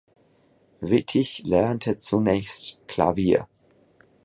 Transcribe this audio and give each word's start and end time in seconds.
Wittig 0.79 1.43
lernte 1.45 1.95
zunächst 1.95 2.75
Klavier. 2.87 3.47